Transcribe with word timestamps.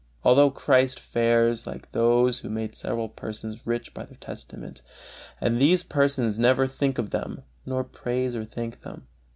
Although 0.23 0.49
Christ 0.49 0.97
often 0.97 1.11
fares 1.11 1.67
like 1.67 1.91
those 1.91 2.39
who 2.39 2.49
make 2.49 2.75
several 2.75 3.07
persons 3.07 3.67
rich 3.67 3.93
by 3.93 4.03
their 4.03 4.17
testament, 4.17 4.81
and 5.39 5.61
these 5.61 5.83
persons 5.83 6.39
never 6.39 6.65
think 6.65 6.97
of 6.97 7.11
them, 7.11 7.43
nor 7.67 7.83
praise 7.83 8.35
or 8.35 8.43
thank 8.43 8.81
them. 8.81 9.05